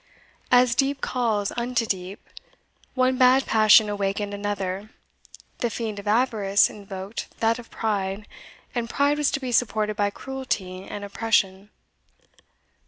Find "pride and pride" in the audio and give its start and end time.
7.69-9.19